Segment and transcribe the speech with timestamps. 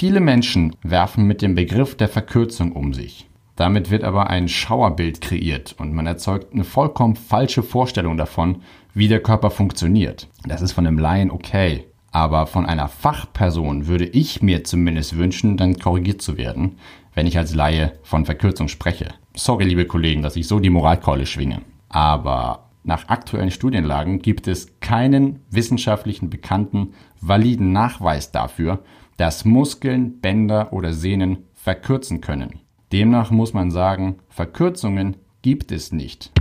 [0.00, 3.28] Viele Menschen werfen mit dem Begriff der Verkürzung um sich.
[3.54, 8.62] Damit wird aber ein Schauerbild kreiert und man erzeugt eine vollkommen falsche Vorstellung davon,
[8.94, 10.26] wie der Körper funktioniert.
[10.46, 11.84] Das ist von einem Laien okay.
[12.12, 16.78] Aber von einer Fachperson würde ich mir zumindest wünschen, dann korrigiert zu werden,
[17.12, 19.08] wenn ich als Laie von Verkürzung spreche.
[19.36, 21.60] Sorry, liebe Kollegen, dass ich so die Moralkeule schwinge.
[21.90, 28.82] Aber nach aktuellen Studienlagen gibt es keinen wissenschaftlichen bekannten, validen Nachweis dafür,
[29.20, 32.60] dass Muskeln, Bänder oder Sehnen verkürzen können.
[32.90, 36.32] Demnach muss man sagen, Verkürzungen gibt es nicht.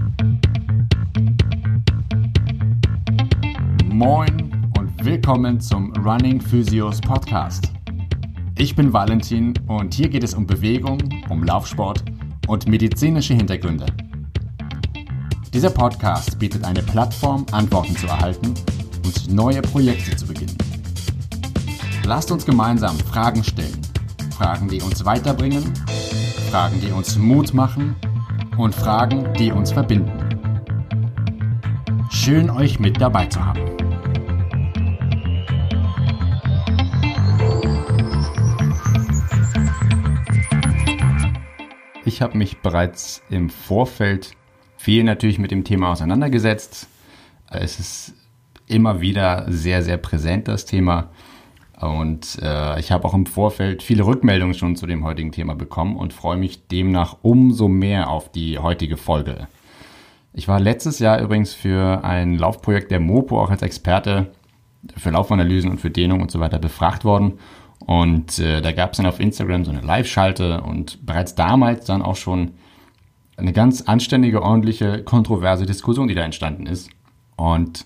[3.84, 7.70] Moin und willkommen zum Running Physios Podcast.
[8.58, 12.02] Ich bin Valentin und hier geht es um Bewegung, um Laufsport
[12.48, 13.88] und medizinische Hintergründe.
[15.54, 18.54] Dieser Podcast bietet eine Plattform, Antworten zu erhalten
[19.04, 20.59] und neue Projekte zu beginnen.
[22.10, 23.80] Lasst uns gemeinsam Fragen stellen.
[24.36, 25.76] Fragen, die uns weiterbringen,
[26.50, 27.96] Fragen, die uns Mut machen
[28.58, 30.12] und Fragen, die uns verbinden.
[32.10, 33.60] Schön euch mit dabei zu haben.
[42.06, 44.32] Ich habe mich bereits im Vorfeld
[44.78, 46.88] viel natürlich mit dem Thema auseinandergesetzt.
[47.52, 48.16] Es ist
[48.66, 51.12] immer wieder sehr, sehr präsent, das Thema.
[51.80, 55.96] Und äh, ich habe auch im Vorfeld viele Rückmeldungen schon zu dem heutigen Thema bekommen
[55.96, 59.48] und freue mich demnach umso mehr auf die heutige Folge.
[60.34, 64.28] Ich war letztes Jahr übrigens für ein Laufprojekt der Mopo auch als Experte
[64.98, 67.40] für Laufanalysen und für Dehnung und so weiter befragt worden.
[67.86, 72.02] Und äh, da gab es dann auf Instagram so eine Live-Schalte und bereits damals dann
[72.02, 72.52] auch schon
[73.38, 76.90] eine ganz anständige, ordentliche, kontroverse Diskussion, die da entstanden ist.
[77.38, 77.86] Und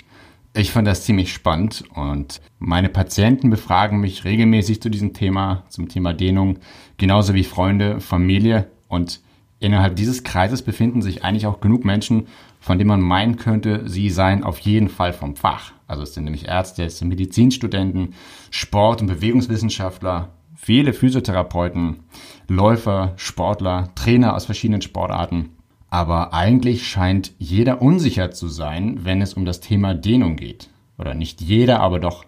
[0.56, 5.90] ich fand das ziemlich spannend und meine Patienten befragen mich regelmäßig zu diesem Thema, zum
[5.90, 6.60] Thema Dehnung,
[6.98, 9.22] genauso wie Freunde, Familie und
[9.60, 12.28] innerhalb dieses Kreises befinden sich eigentlich auch genug Menschen,
[12.60, 15.74] von denen man meinen könnte, sie seien auf jeden Fall vom Fach.
[15.88, 18.14] Also es sind nämlich Ärzte, es sind Medizinstudenten,
[18.52, 22.04] Sport- und Bewegungswissenschaftler, viele Physiotherapeuten,
[22.48, 25.50] Läufer, Sportler, Trainer aus verschiedenen Sportarten.
[25.94, 30.72] Aber eigentlich scheint jeder unsicher zu sein, wenn es um das Thema Dehnung geht.
[30.98, 32.26] Oder nicht jeder, aber doch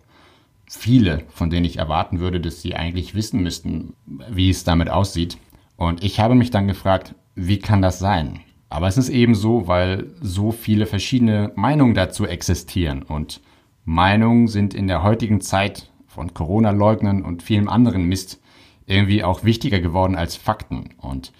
[0.67, 3.95] viele, von denen ich erwarten würde, dass sie eigentlich wissen müssten,
[4.29, 5.39] wie es damit aussieht.
[5.77, 8.39] Und ich habe mich dann gefragt, wie kann das sein?
[8.69, 13.01] Aber es ist eben so, weil so viele verschiedene Meinungen dazu existieren.
[13.01, 13.41] Und
[13.83, 18.39] Meinungen sind in der heutigen Zeit von Corona-Leugnern und vielem anderen Mist
[18.85, 20.91] irgendwie auch wichtiger geworden als Fakten.
[20.99, 21.31] Und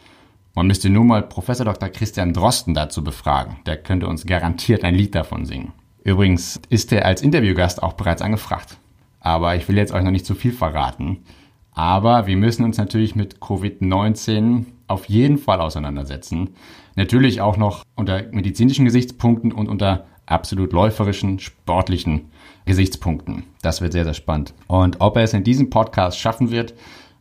[0.56, 1.90] man müsste nur mal Professor Dr.
[1.90, 3.58] Christian Drosten dazu befragen.
[3.66, 5.74] Der könnte uns garantiert ein Lied davon singen.
[6.04, 8.78] Übrigens ist er als Interviewgast auch bereits angefragt.
[9.20, 11.24] Aber ich will jetzt euch noch nicht zu viel verraten.
[11.72, 16.52] Aber wir müssen uns natürlich mit Covid-19 auf jeden Fall auseinandersetzen.
[16.96, 22.32] Natürlich auch noch unter medizinischen Gesichtspunkten und unter absolut läuferischen, sportlichen
[22.66, 23.44] Gesichtspunkten.
[23.62, 24.54] Das wird sehr, sehr spannend.
[24.68, 26.74] Und ob er es in diesem Podcast schaffen wird,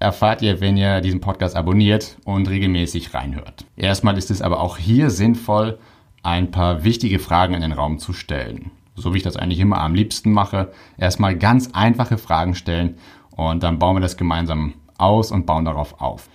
[0.05, 3.65] erfahrt ihr, wenn ihr diesen Podcast abonniert und regelmäßig reinhört.
[3.77, 5.79] Erstmal ist es aber auch hier sinnvoll,
[6.23, 8.71] ein paar wichtige Fragen in den Raum zu stellen.
[8.95, 10.73] So wie ich das eigentlich immer am liebsten mache.
[10.97, 12.97] Erstmal ganz einfache Fragen stellen
[13.31, 16.29] und dann bauen wir das gemeinsam aus und bauen darauf auf.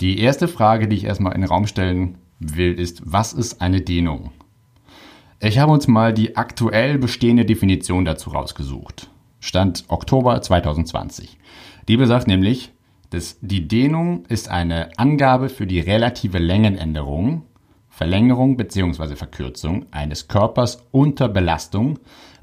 [0.00, 3.80] Die erste Frage, die ich erstmal in den Raum stellen will, ist, was ist eine
[3.80, 4.30] Dehnung?
[5.40, 9.10] Ich habe uns mal die aktuell bestehende Definition dazu rausgesucht.
[9.40, 11.38] Stand Oktober 2020.
[11.88, 12.72] Die besagt nämlich,
[13.10, 17.42] dass die Dehnung ist eine Angabe für die relative Längenänderung,
[17.88, 19.16] Verlängerung bzw.
[19.16, 21.98] Verkürzung eines Körpers unter Belastung,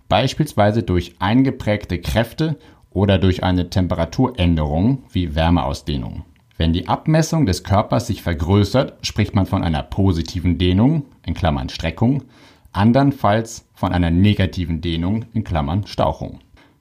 [0.10, 2.58] beispielsweise durch eingeprägte Kräfte
[2.90, 6.26] oder durch eine Temperaturänderung wie Wärmeausdehnung.
[6.58, 11.70] Wenn die Abmessung des Körpers sich vergrößert, spricht man von einer positiven Dehnung in Klammern
[11.70, 12.24] Streckung
[12.72, 16.40] andernfalls von einer negativen Dehnung in Klammern Stauchung.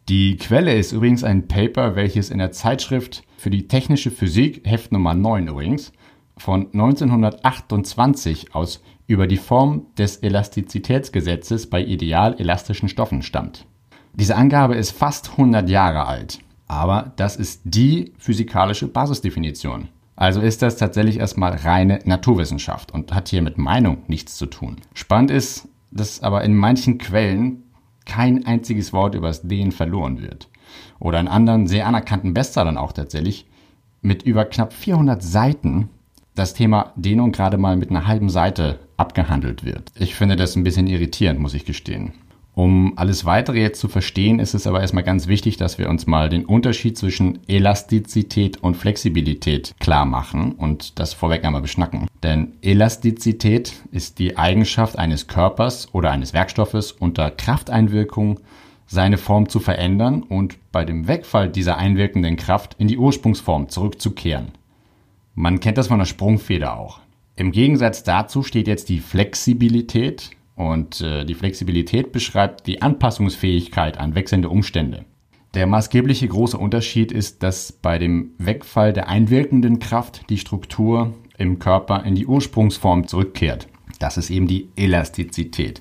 [0.09, 4.91] Die Quelle ist übrigens ein Paper, welches in der Zeitschrift für die technische Physik, Heft
[4.91, 5.93] Nummer 9 übrigens,
[6.39, 13.67] von 1928 aus über die Form des Elastizitätsgesetzes bei ideal elastischen Stoffen stammt.
[14.15, 16.39] Diese Angabe ist fast 100 Jahre alt,
[16.69, 19.89] aber das ist die physikalische Basisdefinition.
[20.17, 24.77] Also ist das tatsächlich erstmal reine Naturwissenschaft und hat hier mit Meinung nichts zu tun.
[24.95, 27.65] Spannend ist, dass aber in manchen Quellen
[28.07, 30.49] kein einziges Wort über das Dehnen verloren wird.
[30.99, 33.47] Oder in anderen sehr anerkannten Bestsellern auch tatsächlich
[34.03, 35.89] mit über knapp 400 Seiten
[36.35, 39.93] das Thema Dehnung gerade mal mit einer halben Seite abgehandelt wird.
[39.97, 42.13] Ich finde das ein bisschen irritierend, muss ich gestehen.
[42.55, 46.07] Um alles weitere jetzt zu verstehen, ist es aber erstmal ganz wichtig, dass wir uns
[46.07, 52.07] mal den Unterschied zwischen Elastizität und Flexibilität klar machen und das vorweg einmal beschnacken.
[52.23, 58.39] Denn Elastizität ist die Eigenschaft eines Körpers oder eines Werkstoffes unter Krafteinwirkung
[58.87, 64.53] seine Form zu verändern und bei dem Wegfall dieser einwirkenden Kraft in die Ursprungsform zurückzukehren.
[65.35, 67.01] Man kennt das von der Sprungfeder auch.
[67.37, 74.15] Im Gegensatz dazu steht jetzt die Flexibilität und äh, die Flexibilität beschreibt die Anpassungsfähigkeit an
[74.15, 75.05] wechselnde Umstände.
[75.55, 81.59] Der maßgebliche große Unterschied ist, dass bei dem Wegfall der einwirkenden Kraft die Struktur im
[81.59, 83.69] Körper in die Ursprungsform zurückkehrt.
[83.99, 85.81] Das ist eben die Elastizität.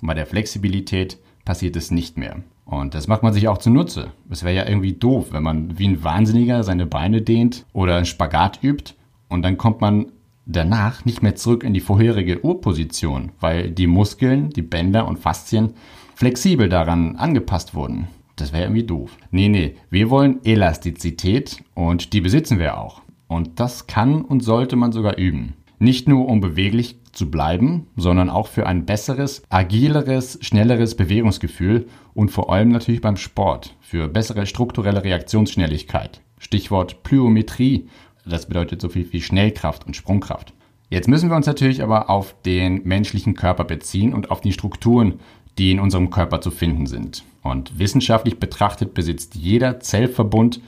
[0.00, 2.36] Und bei der Flexibilität passiert es nicht mehr.
[2.64, 4.12] Und das macht man sich auch zunutze.
[4.30, 8.06] Es wäre ja irgendwie doof, wenn man wie ein Wahnsinniger seine Beine dehnt oder einen
[8.06, 8.94] Spagat übt
[9.28, 10.06] und dann kommt man
[10.46, 15.74] danach nicht mehr zurück in die vorherige Urposition, weil die Muskeln, die Bänder und Faszien
[16.14, 18.08] flexibel daran angepasst wurden.
[18.36, 19.16] Das wäre irgendwie doof.
[19.30, 23.02] Nee, nee, wir wollen Elastizität und die besitzen wir auch.
[23.28, 25.54] Und das kann und sollte man sogar üben.
[25.78, 32.30] Nicht nur um beweglich zu bleiben, sondern auch für ein besseres, agileres, schnelleres Bewegungsgefühl und
[32.30, 36.20] vor allem natürlich beim Sport für bessere strukturelle Reaktionsschnelligkeit.
[36.38, 37.88] Stichwort Plyometrie
[38.26, 40.52] das bedeutet so viel wie Schnellkraft und Sprungkraft.
[40.88, 45.20] Jetzt müssen wir uns natürlich aber auf den menschlichen Körper beziehen und auf die Strukturen,
[45.58, 47.24] die in unserem Körper zu finden sind.
[47.42, 50.60] Und wissenschaftlich betrachtet besitzt jeder Zellverbund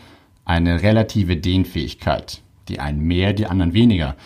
[0.45, 2.43] eine relative Dehnfähigkeit.
[2.69, 4.17] Die einen mehr, die anderen weniger.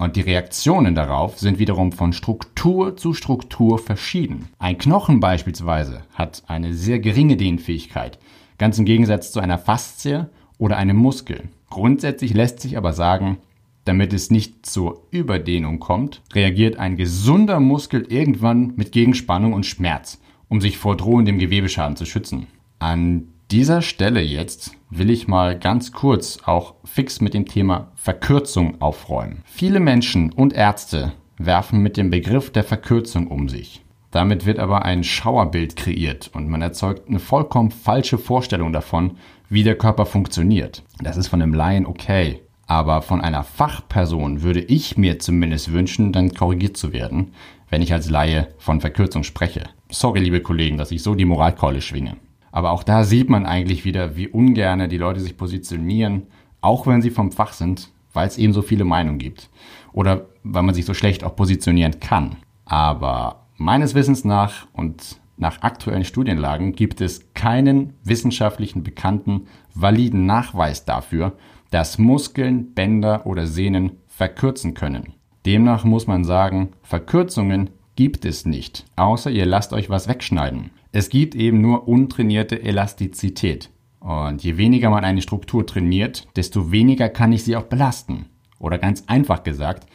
[0.00, 4.48] Und die Reaktionen darauf sind wiederum von Struktur zu Struktur verschieden.
[4.58, 8.18] Ein Knochen beispielsweise hat eine sehr geringe Dehnfähigkeit,
[8.56, 11.50] ganz im Gegensatz zu einer Faszie oder einem Muskel.
[11.68, 13.40] Grundsätzlich lässt sich aber sagen,
[13.84, 20.18] damit es nicht zur Überdehnung kommt, reagiert ein gesunder Muskel irgendwann mit Gegenspannung und Schmerz,
[20.48, 22.46] um sich vor drohendem Gewebeschaden zu schützen.
[22.78, 28.80] An dieser Stelle jetzt will ich mal ganz kurz auch fix mit dem Thema Verkürzung
[28.80, 29.42] aufräumen.
[29.44, 33.82] Viele Menschen und Ärzte werfen mit dem Begriff der Verkürzung um sich.
[34.12, 39.16] Damit wird aber ein Schauerbild kreiert und man erzeugt eine vollkommen falsche Vorstellung davon,
[39.48, 40.84] wie der Körper funktioniert.
[41.02, 42.40] Das ist von einem Laien okay.
[42.66, 47.32] Aber von einer Fachperson würde ich mir zumindest wünschen, dann korrigiert zu werden,
[47.68, 49.64] wenn ich als Laie von Verkürzung spreche.
[49.90, 52.16] Sorry, liebe Kollegen, dass ich so die Moralkeule schwinge.
[52.52, 56.26] Aber auch da sieht man eigentlich wieder, wie ungerne die Leute sich positionieren,
[56.60, 59.48] auch wenn sie vom Fach sind, weil es eben so viele Meinungen gibt.
[59.92, 62.36] Oder weil man sich so schlecht auch positionieren kann.
[62.64, 70.84] Aber meines Wissens nach und nach aktuellen Studienlagen gibt es keinen wissenschaftlichen bekannten, validen Nachweis
[70.84, 71.32] dafür,
[71.70, 75.14] dass Muskeln, Bänder oder Sehnen verkürzen können.
[75.46, 80.70] Demnach muss man sagen, Verkürzungen gibt es nicht, außer ihr lasst euch was wegschneiden.
[80.92, 83.70] Es gibt eben nur untrainierte Elastizität.
[84.00, 88.26] Und je weniger man eine Struktur trainiert, desto weniger kann ich sie auch belasten.
[88.58, 89.86] Oder ganz einfach gesagt,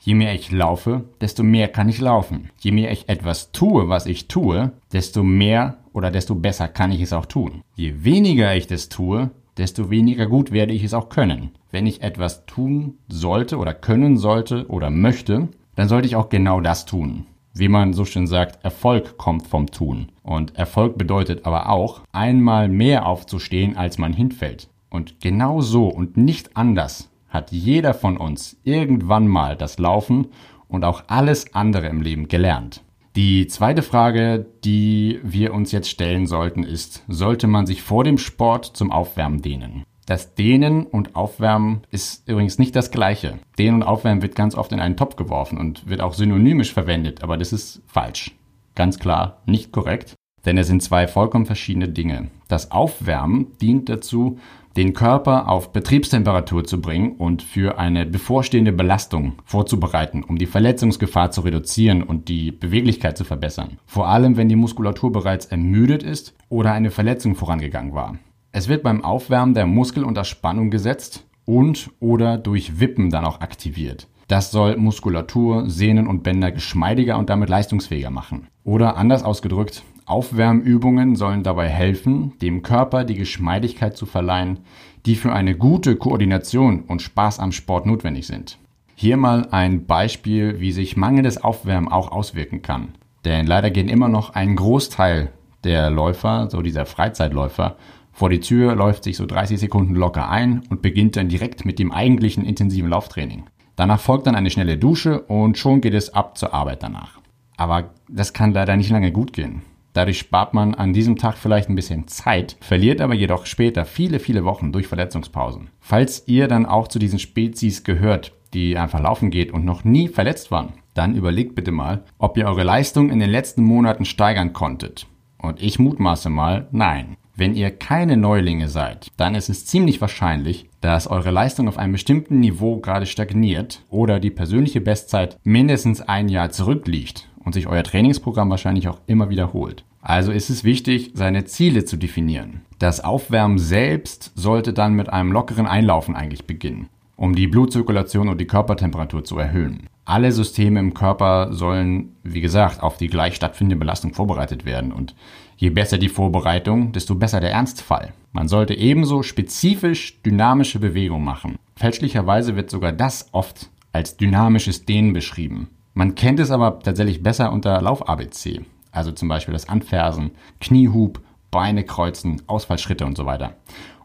[0.00, 2.50] Je mehr ich laufe, desto mehr kann ich laufen.
[2.60, 7.00] Je mehr ich etwas tue, was ich tue, desto mehr oder desto besser kann ich
[7.00, 7.62] es auch tun.
[7.74, 11.50] Je weniger ich das tue, desto weniger gut werde ich es auch können.
[11.70, 16.60] Wenn ich etwas tun sollte oder können sollte oder möchte, dann sollte ich auch genau
[16.60, 17.26] das tun.
[17.58, 20.12] Wie man so schön sagt, Erfolg kommt vom Tun.
[20.22, 24.68] Und Erfolg bedeutet aber auch, einmal mehr aufzustehen, als man hinfällt.
[24.90, 30.28] Und genau so und nicht anders hat jeder von uns irgendwann mal das Laufen
[30.68, 32.84] und auch alles andere im Leben gelernt.
[33.16, 38.18] Die zweite Frage, die wir uns jetzt stellen sollten, ist, sollte man sich vor dem
[38.18, 39.82] Sport zum Aufwärmen dehnen?
[40.08, 43.40] Das Dehnen und Aufwärmen ist übrigens nicht das gleiche.
[43.58, 47.22] Dehnen und Aufwärmen wird ganz oft in einen Topf geworfen und wird auch synonymisch verwendet,
[47.22, 48.34] aber das ist falsch.
[48.74, 50.14] Ganz klar nicht korrekt,
[50.46, 52.30] denn es sind zwei vollkommen verschiedene Dinge.
[52.48, 54.38] Das Aufwärmen dient dazu,
[54.78, 61.32] den Körper auf Betriebstemperatur zu bringen und für eine bevorstehende Belastung vorzubereiten, um die Verletzungsgefahr
[61.32, 63.76] zu reduzieren und die Beweglichkeit zu verbessern.
[63.84, 68.16] Vor allem, wenn die Muskulatur bereits ermüdet ist oder eine Verletzung vorangegangen war.
[68.50, 73.40] Es wird beim Aufwärmen der Muskel unter Spannung gesetzt und oder durch Wippen dann auch
[73.40, 74.08] aktiviert.
[74.26, 78.48] Das soll Muskulatur, Sehnen und Bänder geschmeidiger und damit leistungsfähiger machen.
[78.64, 84.60] Oder anders ausgedrückt, Aufwärmübungen sollen dabei helfen, dem Körper die Geschmeidigkeit zu verleihen,
[85.04, 88.58] die für eine gute Koordination und Spaß am Sport notwendig sind.
[88.94, 92.94] Hier mal ein Beispiel, wie sich mangelndes Aufwärmen auch auswirken kann.
[93.24, 95.30] Denn leider gehen immer noch ein Großteil
[95.64, 97.76] der Läufer, so dieser Freizeitläufer,
[98.18, 101.78] vor die Tür, läuft sich so 30 Sekunden locker ein und beginnt dann direkt mit
[101.78, 103.44] dem eigentlichen intensiven Lauftraining.
[103.76, 107.20] Danach folgt dann eine schnelle Dusche und schon geht es ab zur Arbeit danach.
[107.56, 109.62] Aber das kann leider nicht lange gut gehen.
[109.92, 114.18] Dadurch spart man an diesem Tag vielleicht ein bisschen Zeit, verliert aber jedoch später viele,
[114.18, 115.70] viele Wochen durch Verletzungspausen.
[115.78, 120.08] Falls ihr dann auch zu diesen Spezies gehört, die einfach laufen geht und noch nie
[120.08, 124.52] verletzt waren, dann überlegt bitte mal, ob ihr eure Leistung in den letzten Monaten steigern
[124.52, 125.06] konntet.
[125.40, 127.16] Und ich mutmaße mal, nein.
[127.38, 131.92] Wenn ihr keine Neulinge seid, dann ist es ziemlich wahrscheinlich, dass eure Leistung auf einem
[131.92, 137.84] bestimmten Niveau gerade stagniert oder die persönliche Bestzeit mindestens ein Jahr zurückliegt und sich euer
[137.84, 139.84] Trainingsprogramm wahrscheinlich auch immer wiederholt.
[140.02, 142.62] Also ist es wichtig, seine Ziele zu definieren.
[142.80, 148.40] Das Aufwärmen selbst sollte dann mit einem lockeren Einlaufen eigentlich beginnen, um die Blutzirkulation und
[148.40, 149.86] die Körpertemperatur zu erhöhen.
[150.04, 155.14] Alle Systeme im Körper sollen, wie gesagt, auf die gleich stattfindende Belastung vorbereitet werden und
[155.58, 158.14] je besser die Vorbereitung, desto besser der Ernstfall.
[158.32, 161.56] Man sollte ebenso spezifisch dynamische Bewegung machen.
[161.76, 165.68] Fälschlicherweise wird sogar das oft als dynamisches Dehnen beschrieben.
[165.92, 168.62] Man kennt es aber tatsächlich besser unter Lauf-ABC
[168.98, 173.54] also zum Beispiel das Anfersen, Kniehub, Beine kreuzen, Ausfallschritte und so weiter.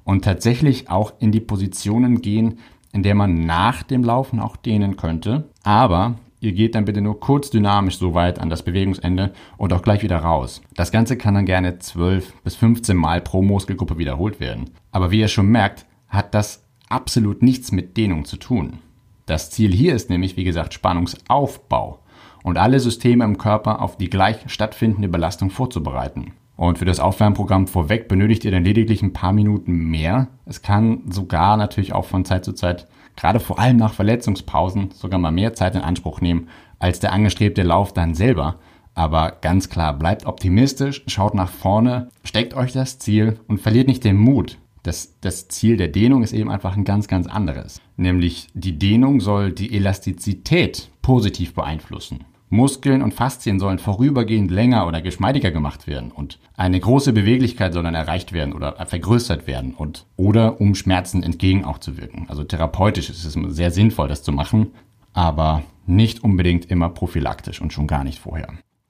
[0.04, 2.60] Und tatsächlich auch in die Positionen gehen,
[2.94, 5.50] in der man nach dem Laufen auch dehnen könnte.
[5.64, 9.82] Aber ihr geht dann bitte nur kurz dynamisch so weit an das Bewegungsende und auch
[9.82, 10.62] gleich wieder raus.
[10.76, 14.72] Das Ganze kann dann gerne 12 bis 15 Mal pro Muskelgruppe wiederholt werden.
[14.92, 18.80] Aber wie ihr schon merkt, hat das absolut nichts mit Dehnung zu tun.
[19.26, 22.00] Das Ziel hier ist nämlich, wie gesagt, Spannungsaufbau
[22.44, 26.34] und alle Systeme im Körper auf die gleich stattfindende Belastung vorzubereiten.
[26.58, 30.28] Und für das Aufwärmprogramm vorweg benötigt ihr dann lediglich ein paar Minuten mehr.
[30.46, 35.20] Es kann sogar natürlich auch von Zeit zu Zeit, gerade vor allem nach Verletzungspausen, sogar
[35.20, 36.48] mal mehr Zeit in Anspruch nehmen
[36.80, 38.60] als der angestrebte Lauf dann selber.
[38.94, 44.04] Aber ganz klar, bleibt optimistisch, schaut nach vorne, steckt euch das Ziel und verliert nicht
[44.04, 44.58] den Mut.
[44.84, 47.82] Das, das Ziel der Dehnung ist eben einfach ein ganz, ganz anderes.
[47.96, 52.26] Nämlich die Dehnung soll die Elastizität positiv beeinflussen.
[52.54, 57.82] Muskeln und Faszien sollen vorübergehend länger oder geschmeidiger gemacht werden und eine große Beweglichkeit soll
[57.82, 62.28] dann erreicht werden oder vergrößert werden und oder um Schmerzen entgegen auch zu wirken.
[62.30, 64.68] Also therapeutisch ist es sehr sinnvoll, das zu machen,
[65.14, 68.50] aber nicht unbedingt immer prophylaktisch und schon gar nicht vorher.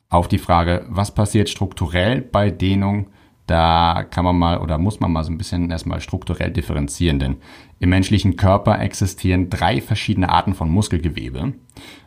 [0.10, 3.08] Auf die Frage, was passiert strukturell bei Dehnung,
[3.48, 7.38] da kann man mal oder muss man mal so ein bisschen erstmal strukturell differenzieren, denn
[7.84, 11.52] im menschlichen Körper existieren drei verschiedene Arten von Muskelgewebe.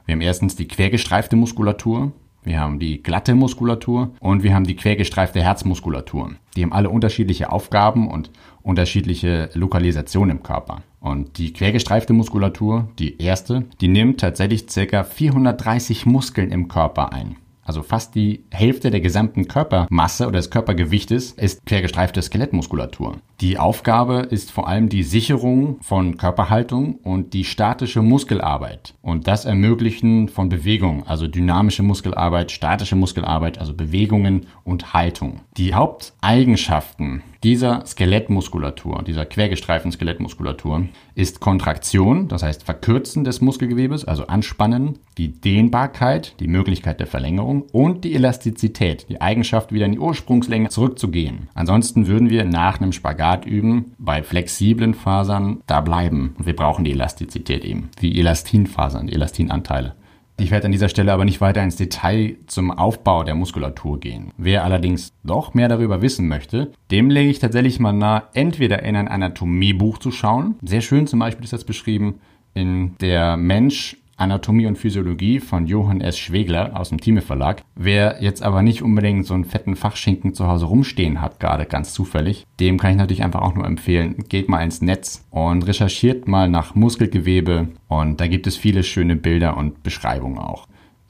[0.06, 2.12] Wir haben erstens die quergestreifte Muskulatur,
[2.44, 6.30] wir haben die glatte Muskulatur und wir haben die quergestreifte Herzmuskulatur.
[6.56, 8.30] Die haben alle unterschiedliche Aufgaben und
[8.62, 10.80] unterschiedliche Lokalisationen im Körper.
[10.98, 15.04] Und die quergestreifte Muskulatur, die erste, die nimmt tatsächlich ca.
[15.04, 17.36] 430 Muskeln im Körper ein.
[17.66, 23.16] Also fast die Hälfte der gesamten Körpermasse oder des Körpergewichtes ist quergestreifte Skelettmuskulatur.
[23.40, 29.44] Die Aufgabe ist vor allem die Sicherung von Körperhaltung und die statische Muskelarbeit und das
[29.44, 35.40] Ermöglichen von Bewegung, also dynamische Muskelarbeit, statische Muskelarbeit, also Bewegungen und Haltung.
[35.56, 44.26] Die Haupteigenschaften dieser Skelettmuskulatur, dieser quergestreiften Skelettmuskulatur ist Kontraktion, das heißt Verkürzen des Muskelgewebes, also
[44.26, 49.98] Anspannen, die Dehnbarkeit, die Möglichkeit der Verlängerung und die Elastizität, die Eigenschaft wieder in die
[49.98, 51.48] Ursprungslänge zurückzugehen.
[51.54, 56.34] Ansonsten würden wir nach einem Spagat üben, bei flexiblen Fasern da bleiben.
[56.38, 59.94] Und wir brauchen die Elastizität eben, wie Elastinfasern, die Elastinanteile.
[60.38, 64.32] Ich werde an dieser Stelle aber nicht weiter ins Detail zum Aufbau der Muskulatur gehen.
[64.36, 68.96] Wer allerdings doch mehr darüber wissen möchte, dem lege ich tatsächlich mal nahe, entweder in
[68.96, 70.56] ein Anatomiebuch zu schauen.
[70.62, 72.20] Sehr schön zum Beispiel ist das beschrieben
[72.52, 76.18] in der Mensch Anatomie und Physiologie von Johann S.
[76.18, 77.62] Schwegler aus dem Thieme Verlag.
[77.74, 81.92] Wer jetzt aber nicht unbedingt so einen fetten Fachschinken zu Hause rumstehen hat, gerade ganz
[81.92, 86.28] zufällig, dem kann ich natürlich einfach auch nur empfehlen, geht mal ins Netz und recherchiert
[86.28, 90.66] mal nach Muskelgewebe und da gibt es viele schöne Bilder und Beschreibungen auch.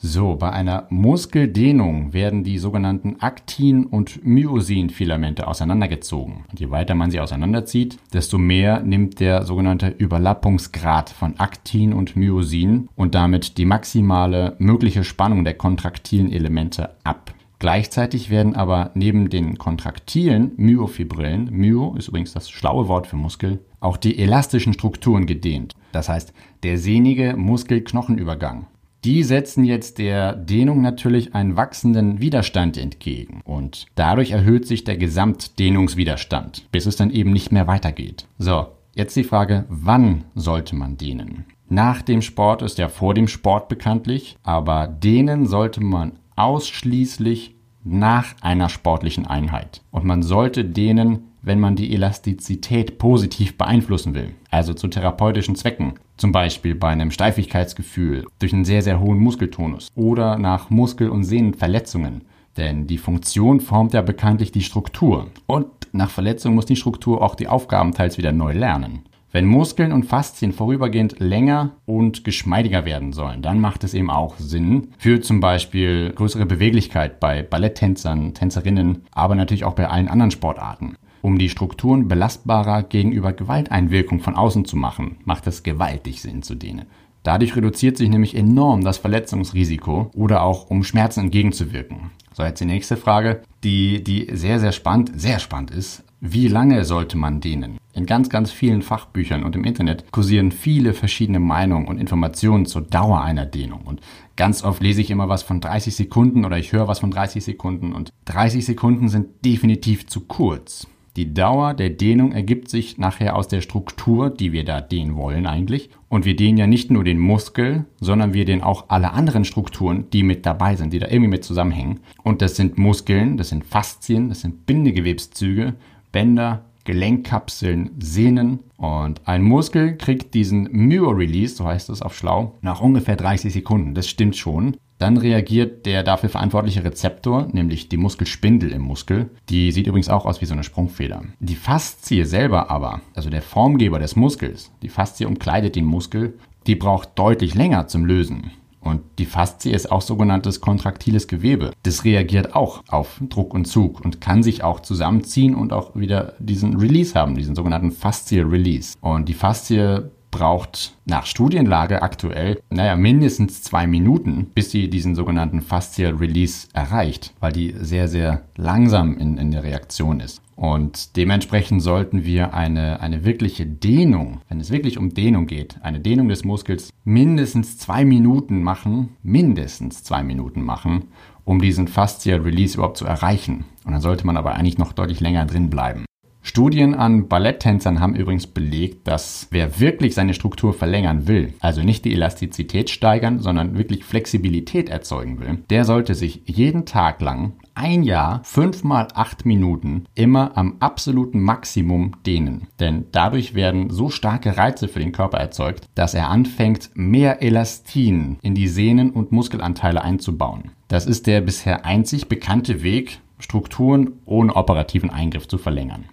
[0.09, 6.45] So, bei einer Muskeldehnung werden die sogenannten Aktin- und Myosin-Filamente auseinandergezogen.
[6.49, 12.15] Und je weiter man sie auseinanderzieht, desto mehr nimmt der sogenannte Überlappungsgrad von Aktin und
[12.15, 17.35] Myosin und damit die maximale mögliche Spannung der kontraktilen Elemente ab.
[17.59, 23.59] Gleichzeitig werden aber neben den kontraktilen Myofibrillen, Myo ist übrigens das schlaue Wort für Muskel,
[23.81, 25.75] auch die elastischen Strukturen gedehnt.
[25.91, 26.33] Das heißt,
[26.63, 28.69] der sehnige Muskel-Knochenübergang
[29.07, 34.97] die setzen jetzt der Dehnung natürlich einen wachsenden Widerstand entgegen und dadurch erhöht sich der
[34.97, 38.27] Gesamtdehnungswiderstand, bis es dann eben nicht mehr weitergeht.
[38.37, 41.45] So, jetzt die Frage, wann sollte man dehnen?
[41.69, 48.35] Nach dem Sport ist ja vor dem Sport bekanntlich, aber dehnen sollte man ausschließlich nach
[48.41, 49.83] einer sportlichen Einheit.
[49.93, 55.95] Und man sollte dehnen wenn man die Elastizität positiv beeinflussen will, also zu therapeutischen Zwecken,
[56.17, 61.25] zum Beispiel bei einem Steifigkeitsgefühl durch einen sehr, sehr hohen Muskeltonus oder nach Muskel- und
[61.25, 62.23] Sehnenverletzungen,
[62.57, 65.27] Denn die Funktion formt ja bekanntlich die Struktur.
[65.47, 69.01] Und nach Verletzung muss die Struktur auch die Aufgaben teils wieder neu lernen.
[69.33, 74.37] Wenn Muskeln und Faszien vorübergehend länger und geschmeidiger werden sollen, dann macht es eben auch
[74.39, 80.31] Sinn für zum Beispiel größere Beweglichkeit bei Balletttänzern, Tänzerinnen, aber natürlich auch bei allen anderen
[80.31, 80.97] Sportarten.
[81.23, 86.55] Um die Strukturen belastbarer gegenüber Gewalteinwirkung von außen zu machen, macht es gewaltig Sinn zu
[86.55, 86.87] dehnen.
[87.27, 92.13] Dadurch reduziert sich nämlich enorm das Verletzungsrisiko oder auch um Schmerzen entgegenzuwirken.
[92.33, 96.05] So, jetzt die nächste Frage, die, die sehr, sehr spannend, sehr spannend ist.
[96.21, 97.79] Wie lange sollte man dehnen?
[97.95, 102.83] In ganz, ganz vielen Fachbüchern und im Internet kursieren viele verschiedene Meinungen und Informationen zur
[102.83, 103.81] Dauer einer Dehnung.
[103.85, 104.01] Und
[104.37, 107.43] ganz oft lese ich immer was von 30 Sekunden oder ich höre was von 30
[107.43, 110.87] Sekunden und 30 Sekunden sind definitiv zu kurz.
[111.17, 115.47] Die Dauer der Dehnung ergibt sich nachher aus der Struktur, die wir da dehnen wollen
[115.47, 115.89] eigentlich.
[116.11, 120.11] Und wir dehnen ja nicht nur den Muskel, sondern wir dehnen auch alle anderen Strukturen,
[120.13, 122.01] die mit dabei sind, die da irgendwie mit zusammenhängen.
[122.23, 125.73] Und das sind Muskeln, das sind Faszien, das sind Bindegewebszüge,
[126.13, 128.61] Bänder, Gelenkkapseln, Sehnen.
[128.79, 133.95] Und ein Muskel kriegt diesen Myo-Release, so heißt es auf Schlau, nach ungefähr 30 Sekunden.
[133.95, 134.77] Das stimmt schon.
[134.99, 139.29] Dann reagiert der dafür verantwortliche Rezeptor, nämlich die Muskelspindel im Muskel.
[139.51, 141.23] Die sieht übrigens auch aus wie so eine Sprungfeder.
[141.39, 146.77] Die Faszie selber aber, also der Formgeber des Muskels, die Faszie umkleidet den Muskel, die
[146.77, 148.53] braucht deutlich länger zum Lösen.
[148.87, 151.73] Und die Faszie ist auch sogenanntes kontraktiles Gewebe.
[151.83, 156.35] Das reagiert auch auf Druck und Zug und kann sich auch zusammenziehen und auch wieder
[156.39, 158.97] diesen Release haben, diesen sogenannten Fascial Release.
[159.01, 165.61] Und die Faszie braucht nach Studienlage aktuell, naja, mindestens zwei Minuten, bis sie diesen sogenannten
[165.61, 170.43] Fascial Release erreicht, weil die sehr, sehr langsam in, in der Reaktion ist.
[170.57, 176.01] Und dementsprechend sollten wir eine, eine wirkliche Dehnung, wenn es wirklich um Dehnung geht, eine
[176.01, 181.09] Dehnung des Muskels mindestens zwei Minuten machen, mindestens zwei Minuten machen,
[181.45, 183.67] um diesen Fascial Release überhaupt zu erreichen.
[183.85, 186.06] Und dann sollte man aber eigentlich noch deutlich länger drin bleiben.
[186.47, 192.05] Studien an Balletttänzern haben übrigens belegt, dass wer wirklich seine Struktur verlängern will, also nicht
[192.05, 198.05] die Elastizität steigern, sondern wirklich Flexibilität erzeugen will, der sollte sich jeden Tag lang ein
[198.05, 202.69] Jahr fünf mal acht Minuten immer am absoluten Maximum dehnen.
[202.79, 208.39] Denn dadurch werden so starke Reize für den Körper erzeugt, dass er anfängt, mehr Elastin
[208.41, 210.71] in die Sehnen und Muskelanteile einzubauen.
[210.87, 216.05] Das ist der bisher einzig bekannte Weg, Strukturen ohne operativen Eingriff zu verlängern.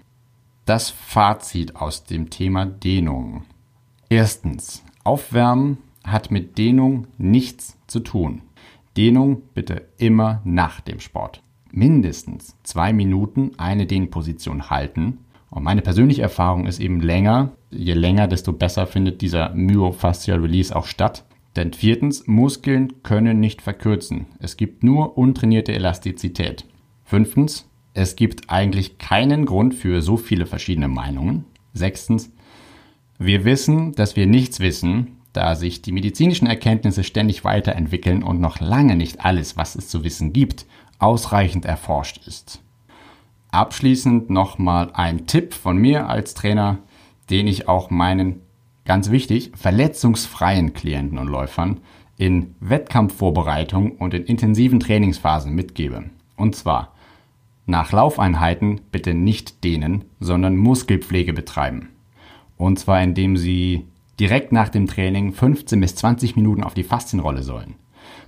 [0.65, 3.43] Das Fazit aus dem Thema Dehnung.
[4.07, 8.43] Erstens, Aufwärmen hat mit Dehnung nichts zu tun.
[8.95, 11.43] Dehnung bitte immer nach dem Sport.
[11.71, 15.17] Mindestens zwei Minuten eine Dehnposition halten.
[15.49, 17.51] Und meine persönliche Erfahrung ist eben länger.
[17.69, 21.25] Je länger, desto besser findet dieser Myofascial Release auch statt.
[21.57, 24.27] Denn viertens, Muskeln können nicht verkürzen.
[24.39, 26.65] Es gibt nur untrainierte Elastizität.
[27.03, 31.45] Fünftens, es gibt eigentlich keinen Grund für so viele verschiedene Meinungen.
[31.73, 32.31] Sechstens,
[33.19, 38.59] wir wissen, dass wir nichts wissen, da sich die medizinischen Erkenntnisse ständig weiterentwickeln und noch
[38.59, 40.65] lange nicht alles, was es zu wissen gibt,
[40.99, 42.61] ausreichend erforscht ist.
[43.51, 46.79] Abschließend nochmal ein Tipp von mir als Trainer,
[47.29, 48.41] den ich auch meinen,
[48.85, 51.79] ganz wichtig, verletzungsfreien Klienten und Läufern
[52.17, 56.05] in Wettkampfvorbereitung und in intensiven Trainingsphasen mitgebe.
[56.35, 56.92] Und zwar,
[57.65, 61.89] nach Laufeinheiten bitte nicht dehnen, sondern Muskelpflege betreiben.
[62.57, 63.85] Und zwar indem Sie
[64.19, 67.75] direkt nach dem Training 15 bis 20 Minuten auf die Faszienrolle sollen.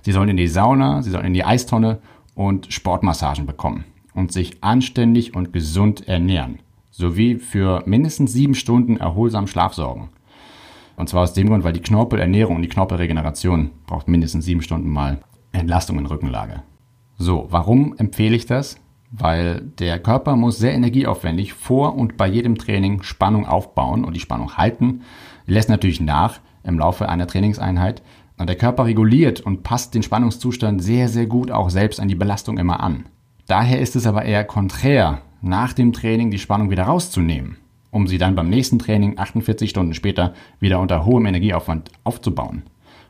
[0.02, 2.00] Sie sollen in die Sauna, Sie sollen in die Eistonne
[2.34, 6.58] und Sportmassagen bekommen und sich anständig und gesund ernähren,
[6.90, 10.10] sowie für mindestens sieben Stunden erholsam Schlaf sorgen.
[10.96, 14.88] Und zwar aus dem Grund, weil die Knorpelernährung und die Knorpelregeneration braucht mindestens sieben Stunden
[14.88, 15.20] mal
[15.52, 16.62] Entlastung in Rückenlage.
[17.18, 18.80] So, warum empfehle ich das?
[19.10, 24.20] Weil der Körper muss sehr energieaufwendig vor und bei jedem Training Spannung aufbauen und die
[24.20, 25.02] Spannung halten.
[25.46, 28.02] Lässt natürlich nach im Laufe einer Trainingseinheit.
[28.38, 32.14] Und der Körper reguliert und passt den Spannungszustand sehr, sehr gut auch selbst an die
[32.14, 33.06] Belastung immer an.
[33.46, 37.56] Daher ist es aber eher konträr, nach dem Training die Spannung wieder rauszunehmen,
[37.90, 42.64] um sie dann beim nächsten Training 48 Stunden später wieder unter hohem Energieaufwand aufzubauen.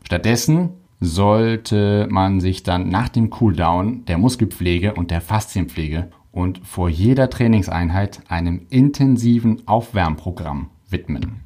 [0.04, 6.88] Stattdessen sollte man sich dann nach dem Cooldown der Muskelpflege und der Faszienpflege und vor
[6.88, 11.40] jeder Trainingseinheit einem intensiven Aufwärmprogramm widmen.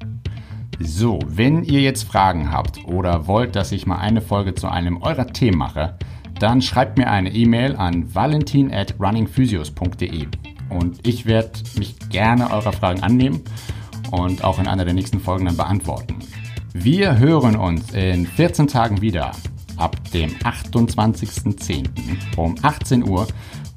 [0.79, 5.01] So, wenn ihr jetzt Fragen habt oder wollt, dass ich mal eine Folge zu einem
[5.01, 5.97] eurer Themen mache,
[6.39, 10.27] dann schreibt mir eine E-Mail an valentin at runningphysios.de
[10.69, 13.41] und ich werde mich gerne eurer Fragen annehmen
[14.11, 16.15] und auch in einer der nächsten Folgen dann beantworten.
[16.73, 19.31] Wir hören uns in 14 Tagen wieder.
[19.75, 21.89] Ab dem 28.10.
[22.37, 23.27] um 18 Uhr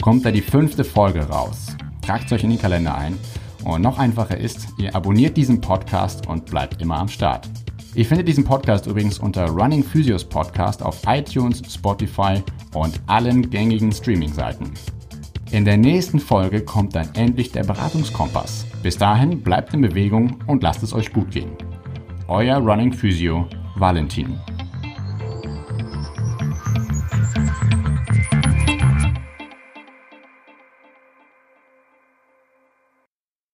[0.01, 1.77] kommt da die fünfte Folge raus.
[2.03, 3.19] Tragt euch in den Kalender ein.
[3.65, 7.49] Und noch einfacher ist, ihr abonniert diesen Podcast und bleibt immer am Start.
[7.97, 12.43] Ihr findet diesen Podcast übrigens unter Running Physios Podcast auf iTunes, Spotify
[12.75, 14.71] und allen gängigen Streaming-Seiten.
[15.51, 18.67] In der nächsten Folge kommt dann endlich der Beratungskompass.
[18.85, 21.51] Bis dahin bleibt in Bewegung und lasst es euch gut gehen.
[22.29, 24.54] Euer Running Physio Valentin.